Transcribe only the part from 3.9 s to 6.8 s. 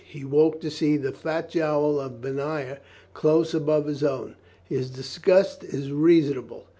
own. His disgust is reason able.